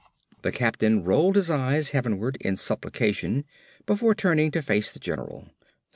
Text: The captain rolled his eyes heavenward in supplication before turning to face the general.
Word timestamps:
The 0.41 0.51
captain 0.51 1.03
rolled 1.03 1.35
his 1.35 1.51
eyes 1.51 1.91
heavenward 1.91 2.35
in 2.37 2.55
supplication 2.55 3.45
before 3.85 4.15
turning 4.15 4.49
to 4.49 4.63
face 4.63 4.91
the 4.91 4.99
general. 4.99 5.51